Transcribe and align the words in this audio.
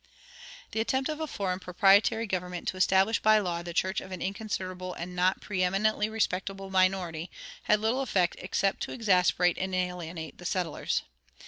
[65:1] 0.69 0.71
The 0.71 0.79
attempt 0.79 1.09
of 1.11 1.19
a 1.19 1.27
foreign 1.27 1.59
proprietary 1.59 2.25
government 2.25 2.67
to 2.69 2.75
establish 2.77 3.19
by 3.19 3.37
law 3.37 3.61
the 3.61 3.71
church 3.71 4.01
of 4.01 4.11
an 4.11 4.19
inconsiderable 4.19 4.95
and 4.95 5.15
not 5.15 5.41
preëminently 5.41 6.09
respectable 6.11 6.71
minority 6.71 7.29
had 7.65 7.79
little 7.79 8.01
effect 8.01 8.35
except 8.39 8.81
to 8.81 8.93
exasperate 8.93 9.59
and 9.59 9.75
alienate 9.75 10.39
the 10.39 10.45
settlers. 10.45 11.03